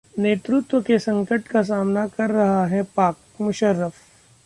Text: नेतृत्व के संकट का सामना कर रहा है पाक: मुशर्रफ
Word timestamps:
नेतृत्व 0.19 0.81
के 0.81 0.97
संकट 0.99 1.47
का 1.47 1.61
सामना 1.63 2.07
कर 2.07 2.29
रहा 2.29 2.65
है 2.65 2.83
पाक: 2.95 3.17
मुशर्रफ 3.41 3.93